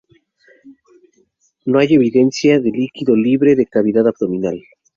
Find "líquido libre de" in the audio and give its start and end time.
2.71-3.67